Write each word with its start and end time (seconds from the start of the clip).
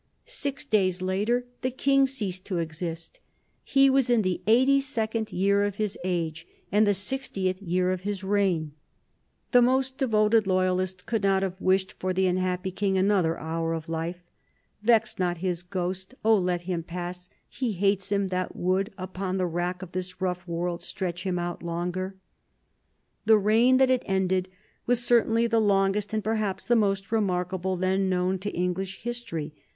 Six 0.25 0.65
days 0.65 0.99
later 0.99 1.45
the 1.61 1.69
King 1.69 2.07
ceased 2.07 2.43
to 2.47 2.57
exist. 2.57 3.19
He 3.63 3.87
was 3.87 4.09
in 4.09 4.23
the 4.23 4.41
eighty 4.47 4.79
second 4.81 5.31
year 5.31 5.63
of 5.63 5.75
his 5.75 5.95
age 6.03 6.47
and 6.71 6.87
the 6.87 6.95
sixtieth 6.95 7.61
year 7.61 7.91
of 7.91 8.01
his 8.01 8.23
reign. 8.23 8.71
The 9.51 9.61
most 9.61 9.99
devoted 9.99 10.47
loyalist 10.47 11.05
could 11.05 11.21
not 11.21 11.43
have 11.43 11.61
wished 11.61 11.93
for 11.99 12.13
the 12.13 12.25
unhappy 12.25 12.71
King 12.71 12.97
another 12.97 13.37
hour 13.37 13.73
of 13.75 13.87
life. 13.87 14.23
"Vex 14.81 15.19
not 15.19 15.37
his 15.37 15.61
ghost 15.61 16.15
O! 16.25 16.35
Let 16.35 16.63
him 16.63 16.81
pass; 16.81 17.29
he 17.47 17.73
hates 17.73 18.11
him 18.11 18.29
that 18.29 18.55
would 18.55 18.91
upon 18.97 19.37
the 19.37 19.45
rack 19.45 19.83
of 19.83 19.91
this 19.91 20.19
rough 20.19 20.47
world 20.47 20.81
stretch 20.81 21.25
him 21.25 21.37
out 21.37 21.61
longer." 21.61 22.15
[Sidenote: 23.27 23.35
1760 23.37 23.37
1820 23.37 23.37
Progress 23.37 23.37
under 23.37 23.37
George 23.37 23.37
the 23.37 23.37
Third] 23.37 23.37
The 23.37 23.43
reign 23.51 23.77
that 23.77 23.89
had 23.91 24.15
ended 24.15 24.49
was 24.87 25.03
certainly 25.03 25.45
the 25.45 25.59
longest 25.61 26.11
and 26.11 26.23
perhaps 26.23 26.65
the 26.65 26.75
most 26.75 27.11
remarkable 27.11 27.77
then 27.77 28.09
known 28.09 28.39
to 28.39 28.49
English 28.49 29.03
history. 29.03 29.53